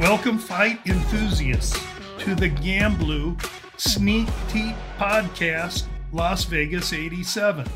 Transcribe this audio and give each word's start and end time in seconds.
Welcome, 0.00 0.38
fight 0.38 0.80
enthusiasts, 0.86 1.78
to 2.20 2.34
the 2.34 2.48
GambLou 2.48 3.38
Sneak 3.76 4.28
Teep 4.48 4.74
Podcast, 4.96 5.88
Las 6.10 6.44
Vegas 6.44 6.94
87. 6.94 7.66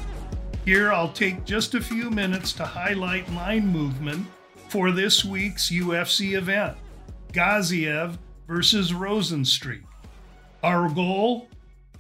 Here 0.65 0.91
I'll 0.91 1.13
take 1.13 1.45
just 1.45 1.75
a 1.75 1.83
few 1.83 2.09
minutes 2.09 2.55
to 2.55 2.65
highlight 2.65 3.31
line 3.35 3.67
movement 3.67 4.27
for 4.69 4.91
this 4.91 5.23
week's 5.23 5.71
UFC 5.71 6.35
event 6.35 6.79
Gaziev 7.35 8.17
versus 8.49 8.91
Rozenstruik. 8.91 9.85
Our 10.63 10.89
goal 10.89 11.49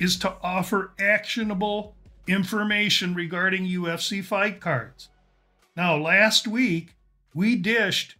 is 0.00 0.16
to 0.20 0.36
offer 0.42 0.92
actionable 0.98 1.96
information 2.26 3.14
regarding 3.14 3.66
UFC 3.66 4.24
fight 4.24 4.58
cards. 4.58 5.10
Now, 5.76 5.98
last 5.98 6.48
week, 6.48 6.94
we 7.34 7.56
dished 7.56 8.16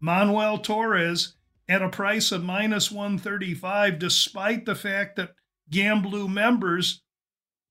Manuel 0.00 0.56
Torres 0.56 1.34
at 1.68 1.82
a 1.82 1.88
price 1.88 2.32
of 2.32 2.42
minus 2.42 2.90
135, 2.90 3.98
despite 3.98 4.66
the 4.66 4.74
fact 4.74 5.16
that 5.16 5.34
GambLou 5.70 6.28
members 6.28 7.02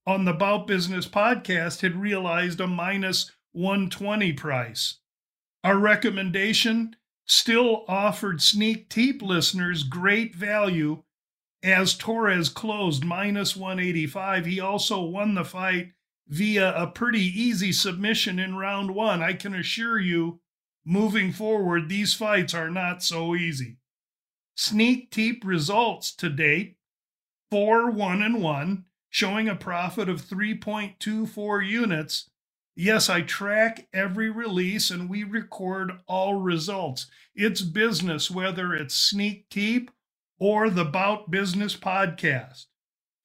on 0.07 0.25
the 0.25 0.33
Bout 0.33 0.65
Business 0.65 1.07
podcast 1.07 1.81
had 1.81 1.95
realized 1.95 2.59
a 2.59 2.67
minus 2.67 3.31
120 3.51 4.33
price. 4.33 4.99
Our 5.63 5.77
recommendation 5.77 6.95
still 7.27 7.85
offered 7.87 8.41
Sneak 8.41 8.89
Teep 8.89 9.21
listeners 9.21 9.83
great 9.83 10.35
value 10.35 11.03
as 11.63 11.93
Torres 11.93 12.49
closed 12.49 13.03
minus 13.03 13.55
185. 13.55 14.45
He 14.45 14.59
also 14.59 15.01
won 15.01 15.35
the 15.35 15.45
fight 15.45 15.91
via 16.27 16.73
a 16.75 16.87
pretty 16.87 17.21
easy 17.21 17.71
submission 17.71 18.39
in 18.39 18.55
round 18.55 18.95
one. 18.95 19.21
I 19.21 19.33
can 19.33 19.53
assure 19.53 19.99
you, 19.99 20.39
moving 20.83 21.31
forward, 21.31 21.89
these 21.89 22.13
fights 22.13 22.53
are 22.53 22.71
not 22.71 23.03
so 23.03 23.35
easy. 23.35 23.77
Sneak 24.55 25.11
Teep 25.11 25.43
results 25.45 26.13
to 26.15 26.29
date 26.29 26.77
4 27.51 27.91
1 27.91 28.21
and 28.21 28.41
1, 28.41 28.85
showing 29.09 29.49
a 29.49 29.55
profit 29.55 30.07
of 30.07 30.21
3.24 30.21 31.67
units. 31.67 32.29
Yes, 32.75 33.09
I 33.09 33.21
track 33.21 33.87
every 33.93 34.29
release 34.29 34.89
and 34.89 35.09
we 35.09 35.23
record 35.23 35.91
all 36.07 36.35
results. 36.35 37.07
It's 37.35 37.61
business, 37.61 38.31
whether 38.31 38.73
it's 38.73 38.95
Sneak 38.95 39.49
Teep 39.49 39.91
or 40.39 40.69
the 40.69 40.85
Bout 40.85 41.29
Business 41.29 41.75
Podcast. 41.75 42.65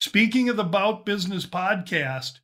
Speaking 0.01 0.49
of 0.49 0.57
the 0.57 0.63
Bout 0.63 1.05
Business 1.05 1.45
Podcast, 1.45 2.39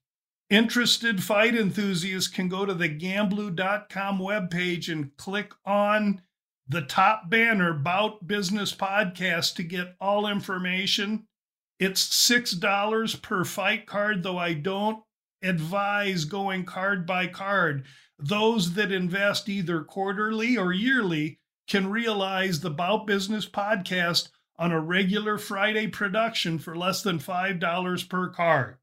interested 0.50 1.22
fight 1.22 1.56
enthusiasts 1.56 2.30
can 2.30 2.48
go 2.48 2.66
to 2.66 2.74
the 2.74 2.90
gamblou.com 2.90 4.20
webpage 4.20 4.92
and 4.92 5.16
click 5.18 5.54
on 5.66 6.22
the 6.68 6.82
top 6.82 7.30
banner, 7.30 7.74
Bout 7.74 8.26
Business 8.26 8.74
Podcast, 8.74 9.56
to 9.56 9.64
get 9.64 9.96
all 10.00 10.28
information 10.28 11.28
it's 11.84 12.30
$6 12.30 13.22
per 13.22 13.44
fight 13.44 13.86
card, 13.86 14.24
though 14.24 14.38
I 14.38 14.54
don't 14.54 15.04
advise 15.42 16.24
going 16.24 16.64
card 16.64 17.06
by 17.06 17.28
card. 17.28 17.86
Those 18.18 18.76
that 18.76 18.92
invest 18.92 19.50
either 19.50 19.84
quarterly 19.84 20.56
or 20.56 20.72
yearly 20.72 21.40
can 21.68 21.90
realize 21.90 22.62
the 22.62 22.70
Bout 22.70 23.06
Business 23.06 23.46
podcast 23.50 24.30
on 24.58 24.72
a 24.72 24.80
regular 24.80 25.38
Friday 25.38 25.88
production 25.88 26.58
for 26.58 26.74
less 26.74 27.02
than 27.02 27.20
$5 27.20 28.10
per 28.10 28.30
card. 28.30 28.78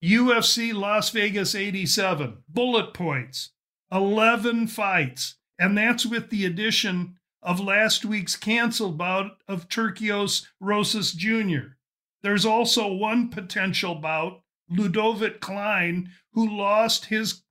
UFC 0.00 0.72
Las 0.72 1.10
Vegas 1.10 1.54
87, 1.54 2.44
bullet 2.48 2.92
points, 2.94 3.50
11 3.90 4.68
fights, 4.68 5.36
and 5.64 5.78
that's 5.78 6.04
with 6.04 6.28
the 6.28 6.44
addition 6.44 7.16
of 7.42 7.58
last 7.58 8.04
week's 8.04 8.36
canceled 8.36 8.98
bout 8.98 9.38
of 9.48 9.66
Turcios 9.66 10.46
Rosas 10.60 11.12
Jr. 11.12 11.78
There's 12.22 12.44
also 12.44 12.92
one 12.92 13.30
potential 13.30 13.94
bout, 13.94 14.42
Ludovic 14.68 15.40
Klein, 15.40 16.10
who 16.34 16.46
lost 16.46 17.06
his 17.06 17.44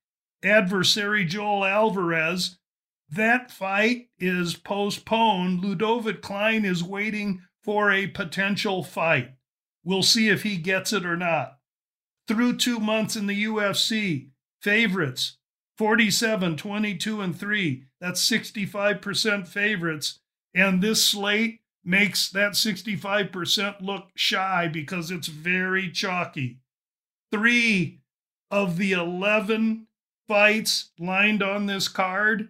adversary 0.44 1.26
Joel 1.26 1.66
Alvarez. 1.66 2.60
That 3.10 3.50
fight 3.50 4.10
is 4.20 4.54
postponed. 4.54 5.64
Ludovic 5.64 6.22
Klein 6.22 6.66
is 6.66 6.84
waiting 6.84 7.42
for 7.64 7.92
a 7.92 8.06
potential 8.06 8.84
fight. 8.84 9.32
We'll 9.84 10.04
see 10.04 10.30
if 10.30 10.44
he 10.44 10.58
gets 10.58 10.94
it 10.94 11.04
or 11.04 11.18
not. 11.18 11.58
Through 12.28 12.58
two 12.58 12.80
months 12.80 13.16
in 13.16 13.26
the 13.26 13.46
UFC, 13.46 14.30
favorites 14.62 15.38
47, 15.78 16.58
22, 16.58 17.22
and 17.22 17.38
3. 17.38 17.86
That's 18.00 18.30
65% 18.30 19.48
favorites. 19.48 20.20
And 20.54 20.82
this 20.82 21.06
slate 21.06 21.62
makes 21.84 22.30
that 22.30 22.54
65% 22.54 23.82
look 23.82 24.10
shy 24.16 24.68
because 24.68 25.12
it's 25.12 25.28
very 25.28 25.92
chalky. 25.92 26.60
Three 27.32 28.02
of 28.52 28.78
the 28.78 28.92
11 28.92 29.88
fights 30.28 30.92
lined 31.00 31.42
on 31.42 31.66
this 31.66 31.88
card 31.88 32.50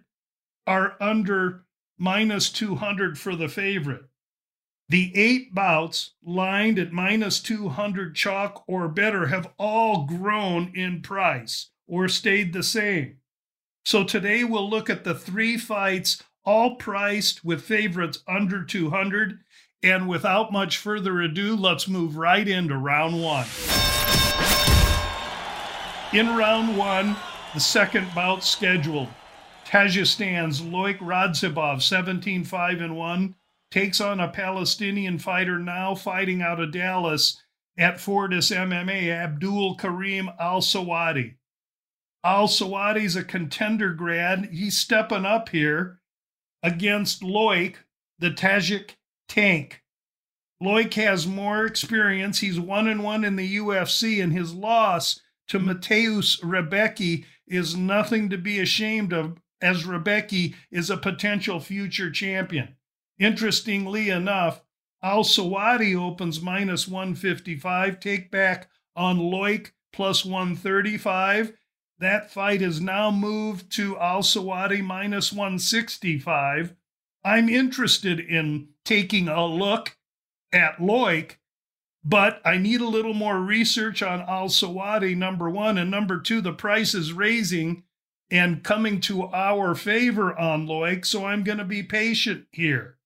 are 0.66 0.96
under 1.00 1.64
minus 1.98 2.50
200 2.50 3.18
for 3.18 3.34
the 3.34 3.48
favorite. 3.48 4.04
The 4.90 5.12
eight 5.14 5.54
bouts 5.54 6.12
lined 6.22 6.78
at 6.78 6.92
minus 6.92 7.40
200 7.40 8.14
chalk 8.14 8.64
or 8.66 8.86
better 8.86 9.26
have 9.28 9.50
all 9.58 10.04
grown 10.04 10.72
in 10.74 11.00
price 11.00 11.70
or 11.86 12.08
stayed 12.08 12.52
the 12.52 12.62
same. 12.62 13.18
So 13.84 14.04
today 14.04 14.44
we'll 14.44 14.68
look 14.68 14.88
at 14.88 15.04
the 15.04 15.14
three 15.14 15.58
fights 15.58 16.22
all 16.44 16.76
priced 16.76 17.44
with 17.44 17.62
favorites 17.62 18.22
under 18.26 18.64
200. 18.64 19.40
And 19.82 20.08
without 20.08 20.52
much 20.52 20.78
further 20.78 21.20
ado, 21.20 21.54
let's 21.54 21.88
move 21.88 22.16
right 22.16 22.46
into 22.48 22.76
round 22.76 23.22
one. 23.22 23.46
In 26.12 26.34
round 26.36 26.78
one, 26.78 27.16
the 27.52 27.60
second 27.60 28.06
bout 28.14 28.42
scheduled. 28.44 29.08
Tajikistan's 29.66 30.60
Loik 30.60 30.98
Radzhabov, 30.98 31.82
17 31.82 32.44
5 32.44 32.80
and 32.80 32.96
1, 32.96 33.34
takes 33.70 34.00
on 34.00 34.20
a 34.20 34.28
Palestinian 34.28 35.18
fighter 35.18 35.58
now 35.58 35.94
fighting 35.94 36.40
out 36.40 36.60
of 36.60 36.72
Dallas 36.72 37.42
at 37.76 38.00
Fortis 38.00 38.50
MMA, 38.50 39.10
Abdul 39.10 39.76
Karim 39.76 40.30
Al-Selwady. 40.38 41.34
Al-Selwady's 42.24 43.16
a 43.16 43.22
contender 43.22 43.92
grad. 43.92 44.48
He's 44.50 44.78
stepping 44.78 45.26
up 45.26 45.50
here 45.50 46.00
against 46.62 47.20
Loik, 47.20 47.76
the 48.18 48.30
Tajik 48.30 48.92
tank. 49.28 49.82
Loik 50.62 50.94
has 50.94 51.26
more 51.26 51.66
experience. 51.66 52.38
He's 52.38 52.58
one 52.58 52.88
and 52.88 53.04
one 53.04 53.24
in 53.24 53.36
the 53.36 53.58
UFC, 53.58 54.22
and 54.22 54.32
his 54.32 54.54
loss 54.54 55.20
to 55.48 55.60
Mateusz 55.60 56.40
Rebecki 56.42 57.26
is 57.46 57.76
nothing 57.76 58.30
to 58.30 58.38
be 58.38 58.58
ashamed 58.58 59.12
of, 59.12 59.38
as 59.60 59.84
Rebecki 59.84 60.54
is 60.70 60.88
a 60.88 60.96
potential 60.96 61.60
future 61.60 62.10
champion. 62.10 62.76
Interestingly 63.18 64.08
enough, 64.08 64.62
Al-Selwady 65.02 65.94
opens 65.94 66.40
minus 66.40 66.88
155, 66.88 68.00
take 68.00 68.30
back 68.30 68.70
on 68.96 69.18
Loik 69.18 69.72
plus 69.92 70.24
135, 70.24 71.52
that 71.98 72.30
fight 72.30 72.60
is 72.60 72.80
now 72.80 73.10
moved 73.10 73.70
to 73.72 73.98
Al-Selwady 73.98 74.82
minus 74.82 75.32
165. 75.32 76.74
I'm 77.24 77.48
interested 77.48 78.20
in 78.20 78.68
taking 78.84 79.28
a 79.28 79.46
look 79.46 79.96
at 80.52 80.78
Loik, 80.78 81.36
but 82.04 82.40
I 82.44 82.58
need 82.58 82.80
a 82.80 82.88
little 82.88 83.14
more 83.14 83.38
research 83.38 84.02
on 84.02 84.20
Al-Selwady, 84.20 85.16
number 85.16 85.48
one. 85.48 85.78
And 85.78 85.90
number 85.90 86.20
two, 86.20 86.40
the 86.40 86.52
price 86.52 86.94
is 86.94 87.12
raising 87.12 87.84
and 88.30 88.64
coming 88.64 89.00
to 89.00 89.28
our 89.28 89.74
favor 89.74 90.36
on 90.36 90.66
Loik. 90.66 91.06
So 91.06 91.24
I'm 91.24 91.44
going 91.44 91.58
to 91.58 91.64
be 91.64 91.82
patient 91.82 92.46
here. 92.50 92.98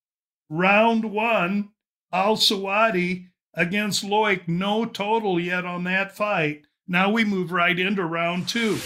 Round 0.49 1.05
one, 1.05 1.71
Al-Selwady 2.13 3.29
against 3.55 4.05
Loik, 4.05 4.49
no 4.49 4.85
total 4.87 5.39
yet 5.39 5.65
on 5.65 5.85
that 5.85 6.17
fight. 6.17 6.67
Now 6.91 7.11
we 7.11 7.23
move 7.23 7.53
right 7.53 7.79
into 7.79 8.03
round 8.07 8.49
two. 8.49 8.79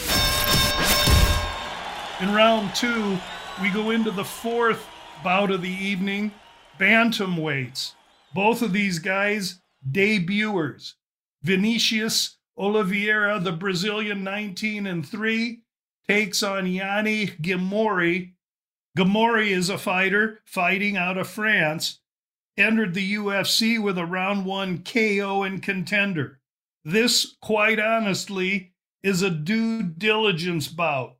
In 2.21 2.35
round 2.35 2.75
two, 2.75 3.17
we 3.63 3.71
go 3.71 3.91
into 3.91 4.11
the 4.11 4.25
fourth 4.25 4.89
bout 5.23 5.53
of 5.53 5.63
the 5.63 5.71
evening 5.71 6.33
bantamweights. 6.81 7.95
Both 8.35 8.61
of 8.61 8.73
these 8.73 8.99
guys, 8.99 9.61
debuters. 9.89 10.95
Vinicius 11.45 12.39
Oliveira, 12.59 13.39
the 13.39 13.53
Brazilian 13.53 14.25
19 14.25 14.85
and 14.85 15.09
3, 15.09 15.63
takes 16.09 16.43
on 16.43 16.67
Yanni 16.67 17.29
Ghemmouri. 17.29 18.33
Ghemmouri 18.99 19.51
is 19.51 19.71
a 19.71 19.79
fighter 19.79 20.41
fighting 20.45 20.97
out 20.97 21.19
of 21.19 21.29
France, 21.29 22.01
entered 22.57 22.95
the 22.95 23.15
UFC 23.15 23.81
with 23.81 23.97
a 23.97 24.07
round 24.07 24.45
one 24.45 24.83
KO 24.83 25.45
and 25.45 25.63
contender. 25.63 26.41
This, 26.85 27.37
quite 27.41 27.79
honestly, 27.79 28.73
is 29.03 29.23
a 29.23 29.31
due 29.31 29.83
diligence 29.83 30.69
bout. 30.69 31.17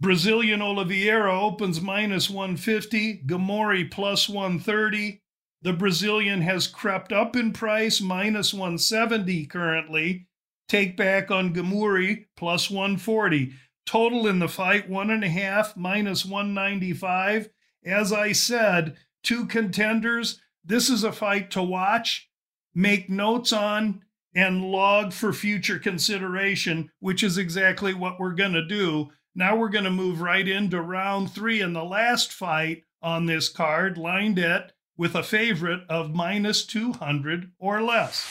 Brazilian 0.00 0.62
Oliveira 0.62 1.38
opens 1.38 1.80
minus 1.80 2.30
150, 2.30 3.22
Ghemmouri 3.26 3.90
plus 3.90 4.28
130. 4.28 5.22
The 5.62 5.72
Brazilian 5.74 6.40
has 6.40 6.66
crept 6.66 7.12
up 7.12 7.36
in 7.36 7.52
price, 7.52 8.00
minus 8.00 8.54
170 8.54 9.44
currently. 9.46 10.26
Take 10.68 10.96
back 10.96 11.30
on 11.30 11.52
Ghemmouri, 11.52 12.26
plus 12.36 12.70
140. 12.70 13.52
Total 13.84 14.26
in 14.26 14.38
the 14.38 14.48
fight, 14.48 14.88
one 14.88 15.10
and 15.10 15.24
a 15.24 15.28
half, 15.28 15.76
minus 15.76 16.24
195. 16.24 17.50
As 17.84 18.12
I 18.12 18.32
said, 18.32 18.96
two 19.22 19.46
contenders. 19.46 20.40
This 20.64 20.88
is 20.88 21.04
a 21.04 21.12
fight 21.12 21.50
to 21.52 21.62
watch, 21.62 22.30
make 22.74 23.10
notes 23.10 23.52
on, 23.52 24.02
and 24.34 24.70
log 24.70 25.12
for 25.12 25.32
future 25.32 25.78
consideration, 25.78 26.90
which 27.00 27.22
is 27.22 27.38
exactly 27.38 27.94
what 27.94 28.18
we're 28.20 28.34
going 28.34 28.52
to 28.52 28.64
do. 28.64 29.08
Now 29.34 29.56
we're 29.56 29.68
going 29.68 29.84
to 29.84 29.90
move 29.90 30.20
right 30.20 30.46
into 30.46 30.80
round 30.80 31.32
three. 31.32 31.60
And 31.60 31.74
the 31.74 31.84
last 31.84 32.32
fight 32.32 32.84
on 33.02 33.26
this 33.26 33.48
card 33.48 33.96
lined 33.98 34.38
at 34.38 34.72
with 34.96 35.14
a 35.14 35.22
favorite 35.22 35.80
of 35.88 36.14
minus 36.14 36.64
200 36.66 37.50
or 37.58 37.82
less. 37.82 38.26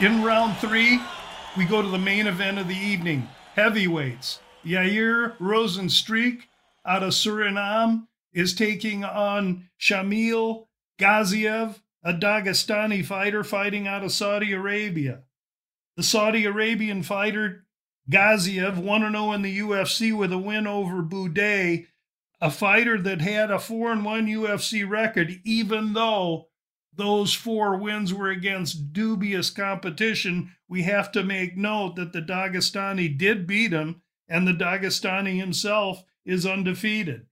In 0.00 0.22
round 0.22 0.56
three, 0.58 1.00
we 1.56 1.64
go 1.64 1.80
to 1.80 1.88
the 1.88 1.98
main 1.98 2.26
event 2.26 2.58
of 2.58 2.66
the 2.66 2.74
evening 2.74 3.28
heavyweights. 3.54 4.40
Yair 4.64 5.36
Rozenstruik 5.38 6.42
out 6.84 7.02
of 7.02 7.10
Suriname 7.10 8.06
is 8.32 8.54
taking 8.54 9.04
on 9.04 9.68
Shamil 9.80 10.66
Gaziev, 10.98 11.80
a 12.02 12.12
Dagestani 12.12 13.04
fighter 13.04 13.44
fighting 13.44 13.86
out 13.86 14.04
of 14.04 14.12
Saudi 14.12 14.52
Arabia. 14.52 15.22
The 15.96 16.02
Saudi 16.02 16.44
Arabian 16.44 17.02
fighter 17.02 17.66
Gaziev 18.10 18.76
1 18.76 19.12
0 19.12 19.32
in 19.32 19.42
the 19.42 19.58
UFC 19.60 20.16
with 20.16 20.32
a 20.32 20.38
win 20.38 20.66
over 20.66 21.02
Buday, 21.02 21.86
a 22.40 22.50
fighter 22.50 23.00
that 23.00 23.20
had 23.20 23.50
a 23.50 23.58
4 23.58 23.96
1 23.96 24.26
UFC 24.26 24.88
record, 24.88 25.40
even 25.44 25.92
though 25.92 26.48
those 26.94 27.32
four 27.32 27.76
wins 27.76 28.12
were 28.12 28.28
against 28.28 28.92
dubious 28.92 29.50
competition. 29.50 30.54
We 30.68 30.82
have 30.82 31.10
to 31.12 31.22
make 31.22 31.56
note 31.56 31.96
that 31.96 32.12
the 32.12 32.20
Dagestani 32.20 33.16
did 33.16 33.46
beat 33.46 33.72
him, 33.72 34.02
and 34.28 34.46
the 34.46 34.52
Dagestani 34.52 35.38
himself 35.38 36.04
is 36.24 36.44
undefeated. 36.44 37.26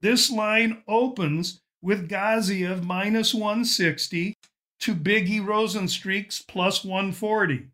This 0.00 0.30
line 0.30 0.82
opens 0.88 1.62
with 1.84 2.08
Gaziev 2.08 2.82
minus 2.82 3.34
160 3.34 4.34
to 4.80 4.94
Biggie 4.94 5.44
Rozenstruik's 5.44 6.40
plus 6.40 6.82
140. 6.82 7.68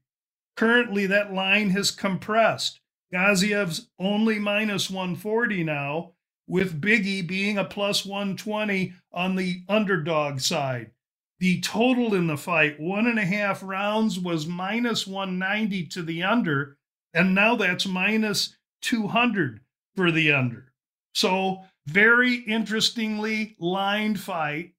Currently, 0.57 1.07
that 1.07 1.33
line 1.33 1.71
has 1.71 1.93
compressed. 1.93 2.81
Gaziev's 3.15 3.89
only 4.01 4.41
minus 4.41 4.91
140 4.91 5.63
now, 5.63 6.13
with 6.49 6.81
Biggie 6.81 7.25
being 7.25 7.57
a 7.57 7.65
plus 7.65 8.05
120 8.05 8.93
on 9.13 9.37
the 9.37 9.63
underdog 9.69 10.41
side. 10.41 10.91
The 11.39 11.61
total 11.61 12.15
in 12.15 12.27
the 12.27 12.37
fight, 12.37 12.81
one 12.81 13.07
and 13.07 13.19
a 13.19 13.25
half 13.25 13.63
rounds, 13.63 14.19
was 14.19 14.45
minus 14.45 15.07
190 15.07 15.87
to 15.87 16.03
the 16.03 16.25
under, 16.25 16.77
and 17.15 17.33
now 17.33 17.55
that's 17.55 17.87
minus 17.87 18.57
200 18.83 19.61
for 19.95 20.11
the 20.11 20.33
under. 20.33 20.73
So, 21.15 21.65
very 21.87 22.35
interestingly 22.35 23.57
lined 23.59 24.21
fight 24.21 24.75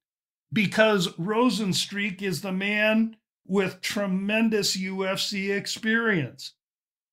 because 0.52 1.08
Rozenstruik 1.16 2.22
is 2.22 2.42
the 2.42 2.52
man 2.52 3.16
with 3.46 3.80
tremendous 3.80 4.76
UFC 4.76 5.54
experience. 5.54 6.54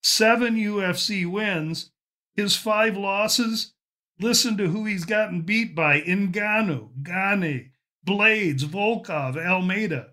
Seven 0.02 0.56
UFC 0.56 1.30
wins, 1.30 1.92
his 2.36 2.56
five 2.56 2.96
losses. 2.96 3.74
Listen 4.20 4.58
to 4.58 4.68
who 4.68 4.86
he's 4.86 5.06
gotten 5.06 5.42
beat 5.42 5.74
by 5.74 6.02
Ngannou, 6.02 6.90
Gane, 7.04 7.72
Blades, 8.04 8.66
Volkov, 8.66 9.38
Almeida. 9.38 10.10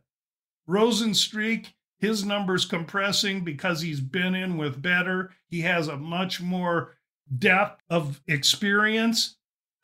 Rozenstruik, 0.68 1.72
his 1.98 2.24
numbers 2.24 2.64
compressing 2.64 3.42
because 3.42 3.80
he's 3.80 4.00
been 4.00 4.34
in 4.34 4.56
with 4.56 4.82
better. 4.82 5.32
He 5.48 5.60
has 5.62 5.88
a 5.88 5.96
much 5.96 6.40
more 6.40 6.96
depth 7.38 7.82
of 7.88 8.20
experience. 8.26 9.35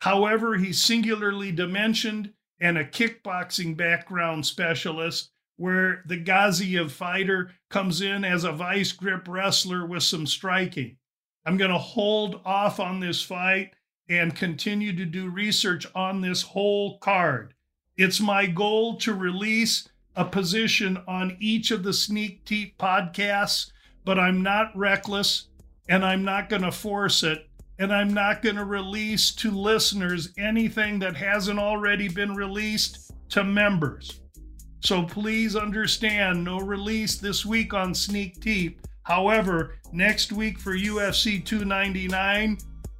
However, 0.03 0.57
he's 0.57 0.81
singularly 0.81 1.53
dimensioned 1.53 2.33
and 2.59 2.77
a 2.77 2.83
kickboxing 2.83 3.77
background 3.77 4.45
specialist 4.45 5.31
where 5.55 6.03
the 6.05 6.21
Gaziev 6.21 6.91
fighter 6.91 7.51
comes 7.69 8.01
in 8.01 8.25
as 8.25 8.43
a 8.43 8.51
vice 8.51 8.91
grip 8.91 9.25
wrestler 9.29 9.85
with 9.85 10.03
some 10.03 10.27
striking. 10.27 10.97
I'm 11.45 11.55
going 11.55 11.71
to 11.71 11.77
hold 11.77 12.41
off 12.43 12.81
on 12.81 12.99
this 12.99 13.21
fight 13.21 13.75
and 14.09 14.35
continue 14.35 14.93
to 14.93 15.05
do 15.05 15.29
research 15.29 15.87
on 15.95 16.19
this 16.19 16.41
whole 16.41 16.97
card. 16.97 17.53
It's 17.95 18.19
my 18.19 18.45
goal 18.45 18.97
to 18.97 19.13
release 19.13 19.87
a 20.17 20.25
position 20.25 21.01
on 21.07 21.37
each 21.39 21.71
of 21.71 21.83
the 21.83 21.93
Sneak 21.93 22.43
Teep 22.43 22.77
podcasts, 22.77 23.71
but 24.03 24.19
I'm 24.19 24.43
not 24.43 24.75
reckless 24.75 25.47
and 25.87 26.03
I'm 26.03 26.25
not 26.25 26.49
going 26.49 26.63
to 26.63 26.73
force 26.73 27.23
it. 27.23 27.47
And 27.79 27.93
I'm 27.93 28.13
not 28.13 28.41
going 28.41 28.55
to 28.55 28.65
release 28.65 29.33
to 29.35 29.51
listeners 29.51 30.29
anything 30.37 30.99
that 30.99 31.15
hasn't 31.15 31.59
already 31.59 32.07
been 32.07 32.35
released 32.35 33.11
to 33.29 33.43
members. 33.43 34.21
So 34.81 35.03
please 35.03 35.55
understand 35.55 36.43
no 36.43 36.59
release 36.59 37.17
this 37.17 37.45
week 37.45 37.73
on 37.73 37.95
Sneak 37.95 38.41
Teep. 38.41 38.81
However, 39.03 39.75
next 39.91 40.31
week 40.31 40.59
for 40.59 40.75
UFC 40.75 41.43
299, 41.43 42.57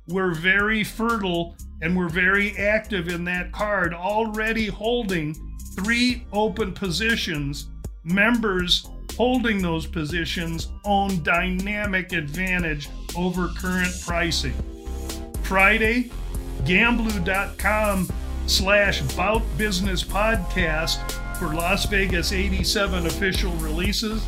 we're 0.08 0.34
very 0.34 0.84
fertile 0.84 1.56
and 1.82 1.96
we're 1.96 2.10
very 2.10 2.58
active 2.58 3.10
in 3.10 3.24
that 3.26 3.52
card, 3.52 3.94
already 3.94 4.68
holding 4.68 5.36
three 5.76 6.26
open 6.32 6.74
positions. 6.74 7.70
Members 8.04 8.88
holding 9.16 9.62
those 9.62 9.86
positions 9.86 10.70
own 10.84 11.22
dynamic 11.24 12.14
advantage 12.14 12.90
over 13.16 13.50
current 13.58 13.94
pricing. 14.02 14.54
Friday, 15.44 16.10
gamblou.com 16.64 18.10
slash 18.48 19.02
bout 19.16 19.44
business 19.58 20.04
podcast 20.04 21.00
for 21.38 21.54
Las 21.54 21.86
Vegas 21.86 22.32
87 22.32 23.06
official 23.06 23.52
releases. 23.54 24.24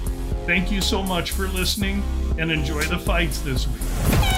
Thank 0.46 0.72
you 0.72 0.82
so 0.82 1.02
much 1.02 1.32
for 1.32 1.48
listening 1.48 2.04
and 2.38 2.52
enjoy 2.52 2.84
the 2.84 3.00
fights 3.00 3.40
this 3.42 3.68
week. 3.68 4.35